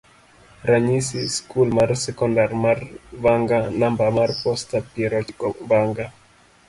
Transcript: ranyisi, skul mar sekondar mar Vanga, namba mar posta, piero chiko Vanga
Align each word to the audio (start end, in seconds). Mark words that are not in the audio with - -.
ranyisi, 0.69 1.21
skul 1.37 1.69
mar 1.77 1.89
sekondar 2.05 2.51
mar 2.63 2.79
Vanga, 3.23 3.61
namba 3.79 4.07
mar 4.17 4.29
posta, 4.43 4.77
piero 4.91 5.19
chiko 5.27 5.47
Vanga 5.71 6.05